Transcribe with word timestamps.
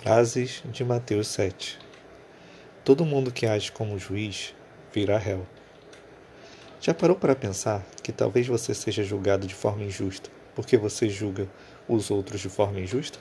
Frases 0.00 0.62
de 0.64 0.84
Mateus 0.84 1.26
7 1.26 1.76
Todo 2.84 3.04
mundo 3.04 3.32
que 3.32 3.46
age 3.46 3.72
como 3.72 3.98
juiz 3.98 4.54
virá 4.94 5.18
réu. 5.18 5.44
Já 6.80 6.94
parou 6.94 7.16
para 7.16 7.34
pensar 7.34 7.84
que 8.00 8.12
talvez 8.12 8.46
você 8.46 8.72
seja 8.72 9.02
julgado 9.02 9.44
de 9.44 9.56
forma 9.56 9.82
injusta 9.82 10.30
porque 10.54 10.76
você 10.76 11.08
julga 11.08 11.48
os 11.88 12.12
outros 12.12 12.40
de 12.40 12.48
forma 12.48 12.78
injusta? 12.78 13.18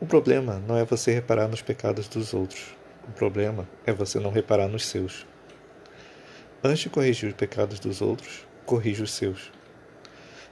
O 0.00 0.06
problema 0.06 0.62
não 0.66 0.78
é 0.78 0.84
você 0.86 1.12
reparar 1.12 1.46
nos 1.46 1.60
pecados 1.60 2.08
dos 2.08 2.32
outros. 2.32 2.74
O 3.06 3.12
problema 3.12 3.68
é 3.84 3.92
você 3.92 4.18
não 4.18 4.30
reparar 4.30 4.66
nos 4.66 4.86
seus. 4.86 5.26
Antes 6.64 6.80
de 6.80 6.88
corrigir 6.88 7.28
os 7.28 7.36
pecados 7.36 7.78
dos 7.78 8.00
outros, 8.00 8.46
corrija 8.64 9.04
os 9.04 9.12
seus. 9.12 9.52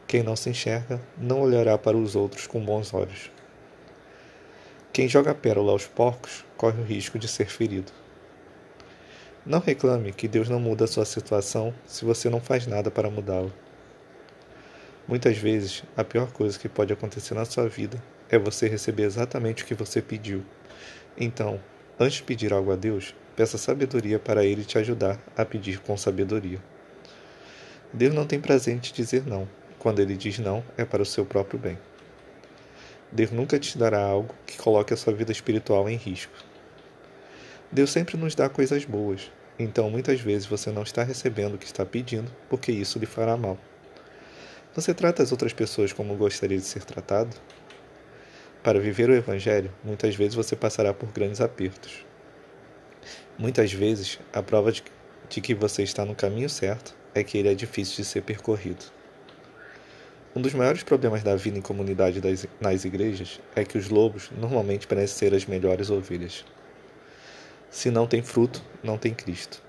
Quem 0.06 0.22
não 0.22 0.36
se 0.36 0.50
enxerga 0.50 1.00
não 1.16 1.40
olhará 1.40 1.78
para 1.78 1.96
os 1.96 2.14
outros 2.14 2.46
com 2.46 2.62
bons 2.62 2.92
olhos. 2.92 3.34
Quem 4.96 5.06
joga 5.06 5.34
pérola 5.34 5.72
aos 5.72 5.84
porcos 5.86 6.42
corre 6.56 6.80
o 6.80 6.82
risco 6.82 7.18
de 7.18 7.28
ser 7.28 7.50
ferido. 7.50 7.92
Não 9.44 9.58
reclame 9.58 10.10
que 10.10 10.26
Deus 10.26 10.48
não 10.48 10.58
muda 10.58 10.84
a 10.84 10.86
sua 10.86 11.04
situação 11.04 11.74
se 11.84 12.02
você 12.02 12.30
não 12.30 12.40
faz 12.40 12.66
nada 12.66 12.90
para 12.90 13.10
mudá-la. 13.10 13.50
Muitas 15.06 15.36
vezes, 15.36 15.84
a 15.94 16.02
pior 16.02 16.32
coisa 16.32 16.58
que 16.58 16.66
pode 16.66 16.94
acontecer 16.94 17.34
na 17.34 17.44
sua 17.44 17.68
vida 17.68 18.02
é 18.30 18.38
você 18.38 18.68
receber 18.68 19.02
exatamente 19.02 19.64
o 19.64 19.66
que 19.66 19.74
você 19.74 20.00
pediu. 20.00 20.42
Então, 21.14 21.60
antes 22.00 22.16
de 22.16 22.22
pedir 22.22 22.54
algo 22.54 22.72
a 22.72 22.76
Deus, 22.76 23.14
peça 23.36 23.58
sabedoria 23.58 24.18
para 24.18 24.46
Ele 24.46 24.64
te 24.64 24.78
ajudar 24.78 25.20
a 25.36 25.44
pedir 25.44 25.78
com 25.80 25.94
sabedoria. 25.98 26.58
Deus 27.92 28.14
não 28.14 28.26
tem 28.26 28.40
prazer 28.40 28.74
em 28.74 28.78
te 28.78 28.94
dizer 28.94 29.26
não. 29.26 29.46
Quando 29.78 30.00
Ele 30.00 30.16
diz 30.16 30.38
não, 30.38 30.64
é 30.74 30.86
para 30.86 31.02
o 31.02 31.06
seu 31.06 31.26
próprio 31.26 31.58
bem. 31.60 31.76
Deus 33.16 33.30
nunca 33.30 33.58
te 33.58 33.78
dará 33.78 34.04
algo 34.04 34.34
que 34.44 34.58
coloque 34.58 34.92
a 34.92 34.96
sua 34.96 35.10
vida 35.14 35.32
espiritual 35.32 35.88
em 35.88 35.96
risco. 35.96 36.34
Deus 37.72 37.90
sempre 37.90 38.14
nos 38.14 38.34
dá 38.34 38.46
coisas 38.46 38.84
boas, 38.84 39.32
então 39.58 39.88
muitas 39.88 40.20
vezes 40.20 40.46
você 40.46 40.70
não 40.70 40.82
está 40.82 41.02
recebendo 41.02 41.54
o 41.54 41.58
que 41.58 41.64
está 41.64 41.86
pedindo 41.86 42.30
porque 42.50 42.70
isso 42.70 42.98
lhe 42.98 43.06
fará 43.06 43.34
mal. 43.34 43.56
Você 44.74 44.92
trata 44.92 45.22
as 45.22 45.32
outras 45.32 45.54
pessoas 45.54 45.94
como 45.94 46.14
gostaria 46.14 46.58
de 46.58 46.64
ser 46.64 46.84
tratado? 46.84 47.34
Para 48.62 48.78
viver 48.78 49.08
o 49.08 49.14
Evangelho, 49.14 49.72
muitas 49.82 50.14
vezes 50.14 50.34
você 50.34 50.54
passará 50.54 50.92
por 50.92 51.10
grandes 51.10 51.40
apertos. 51.40 52.04
Muitas 53.38 53.72
vezes, 53.72 54.20
a 54.30 54.42
prova 54.42 54.70
de, 54.70 54.82
que 55.40 55.54
você 55.54 55.82
está 55.82 56.04
no 56.04 56.14
caminho 56.14 56.50
certo 56.50 56.94
é 57.14 57.24
que 57.24 57.38
ele 57.38 57.48
é 57.48 57.54
difícil 57.54 57.96
de 57.96 58.04
ser 58.04 58.20
percorrido. 58.20 58.94
Um 60.36 60.42
dos 60.42 60.52
maiores 60.52 60.82
problemas 60.82 61.22
da 61.22 61.34
vida 61.34 61.56
em 61.56 61.62
comunidade 61.62 62.20
das, 62.20 62.46
nas 62.60 62.84
igrejas 62.84 63.40
é 63.54 63.64
que 63.64 63.78
os 63.78 63.88
lobos 63.88 64.30
normalmente 64.38 64.86
parecem 64.86 65.16
ser 65.16 65.34
as 65.34 65.46
melhores 65.46 65.88
ovelhas. 65.88 66.44
Se 67.70 67.90
não 67.90 68.06
tem 68.06 68.22
fruto, 68.22 68.62
não 68.82 68.98
tem 68.98 69.14
Cristo. 69.14 69.62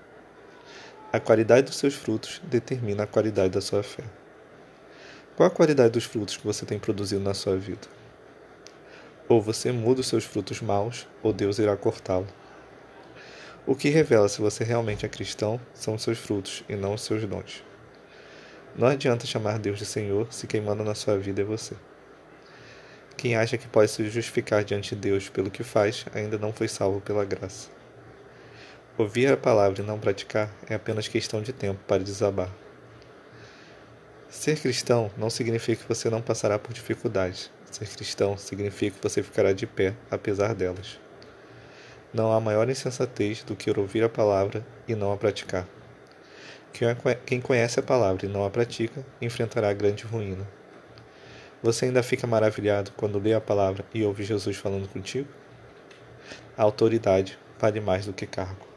A 1.10 1.18
qualidade 1.18 1.68
dos 1.68 1.76
seus 1.76 1.94
frutos 1.94 2.42
determina 2.44 3.04
a 3.04 3.06
qualidade 3.06 3.48
da 3.48 3.62
sua 3.62 3.82
fé. 3.82 4.04
Qual 5.34 5.46
a 5.46 5.50
qualidade 5.50 5.94
dos 5.94 6.04
frutos 6.04 6.36
que 6.36 6.44
você 6.44 6.66
tem 6.66 6.78
produzido 6.78 7.24
na 7.24 7.32
sua 7.32 7.56
vida? 7.56 7.88
Ou 9.26 9.40
você 9.40 9.72
muda 9.72 10.02
os 10.02 10.06
seus 10.06 10.24
frutos 10.24 10.60
maus, 10.60 11.06
ou 11.22 11.32
Deus 11.32 11.58
irá 11.58 11.74
cortá-lo. 11.78 12.28
O 13.66 13.74
que 13.74 13.88
revela 13.88 14.28
se 14.28 14.42
você 14.42 14.64
realmente 14.64 15.06
é 15.06 15.08
cristão 15.08 15.58
são 15.72 15.94
os 15.94 16.02
seus 16.02 16.18
frutos 16.18 16.62
e 16.68 16.76
não 16.76 16.92
os 16.92 17.00
seus 17.00 17.24
dons. 17.24 17.64
Não 18.78 18.86
adianta 18.86 19.26
chamar 19.26 19.58
Deus 19.58 19.76
de 19.76 19.84
Senhor 19.84 20.32
se 20.32 20.46
quem 20.46 20.60
manda 20.60 20.84
na 20.84 20.94
sua 20.94 21.18
vida 21.18 21.40
é 21.42 21.44
você. 21.44 21.74
Quem 23.16 23.34
acha 23.34 23.58
que 23.58 23.66
pode 23.66 23.90
se 23.90 24.08
justificar 24.08 24.62
diante 24.62 24.94
de 24.94 25.00
Deus 25.00 25.28
pelo 25.28 25.50
que 25.50 25.64
faz 25.64 26.06
ainda 26.14 26.38
não 26.38 26.52
foi 26.52 26.68
salvo 26.68 27.00
pela 27.00 27.24
graça. 27.24 27.68
Ouvir 28.96 29.32
a 29.32 29.36
palavra 29.36 29.82
e 29.82 29.84
não 29.84 29.98
praticar 29.98 30.48
é 30.68 30.76
apenas 30.76 31.08
questão 31.08 31.42
de 31.42 31.52
tempo 31.52 31.80
para 31.88 32.04
desabar. 32.04 32.48
Ser 34.30 34.60
cristão 34.60 35.10
não 35.16 35.28
significa 35.28 35.82
que 35.82 35.88
você 35.88 36.08
não 36.08 36.22
passará 36.22 36.56
por 36.56 36.72
dificuldades. 36.72 37.50
Ser 37.72 37.88
cristão 37.88 38.38
significa 38.38 38.96
que 38.96 39.02
você 39.02 39.24
ficará 39.24 39.52
de 39.52 39.66
pé 39.66 39.92
apesar 40.08 40.54
delas. 40.54 41.00
Não 42.14 42.32
há 42.32 42.38
maior 42.38 42.70
insensatez 42.70 43.42
do 43.42 43.56
que 43.56 43.76
ouvir 43.76 44.04
a 44.04 44.08
palavra 44.08 44.64
e 44.86 44.94
não 44.94 45.12
a 45.12 45.16
praticar. 45.16 45.66
Quem 47.26 47.40
conhece 47.40 47.80
a 47.80 47.82
palavra 47.82 48.26
e 48.26 48.28
não 48.28 48.44
a 48.44 48.50
pratica, 48.50 49.04
enfrentará 49.20 49.72
grande 49.72 50.04
ruína. 50.04 50.46
Você 51.60 51.86
ainda 51.86 52.04
fica 52.04 52.26
maravilhado 52.26 52.92
quando 52.96 53.18
lê 53.18 53.34
a 53.34 53.40
palavra 53.40 53.84
e 53.92 54.04
ouve 54.04 54.22
Jesus 54.22 54.56
falando 54.56 54.88
contigo? 54.88 55.28
A 56.56 56.62
autoridade 56.62 57.36
vale 57.58 57.80
mais 57.80 58.06
do 58.06 58.12
que 58.12 58.26
cargo. 58.26 58.67